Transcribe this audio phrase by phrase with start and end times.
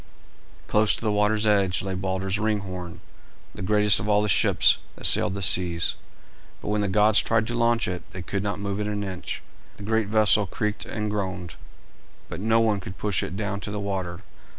[0.65, 3.01] Close to the water's edge lay Balder's Ringhorn,
[3.53, 5.93] the greatest of all the ships that sailed the seas,
[6.59, 9.43] but when the gods tried to launch it they could not move it an inch.
[9.77, 11.55] The great vessel creaked and groaned,
[12.29, 14.23] but no one could push it down to the water.